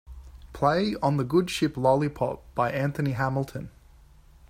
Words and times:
play 0.51 0.95
on 1.03 1.17
the 1.17 1.23
good 1.23 1.47
ship 1.51 1.77
lollipop 1.77 2.41
by 2.55 2.71
Anthony 2.71 3.11
Hamilton 3.11 3.69